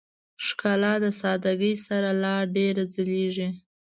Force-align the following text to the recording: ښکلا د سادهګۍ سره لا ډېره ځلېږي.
ښکلا 0.45 0.93
د 1.03 1.05
سادهګۍ 1.21 1.73
سره 1.87 2.09
لا 2.23 2.35
ډېره 2.55 2.83
ځلېږي. 2.93 3.49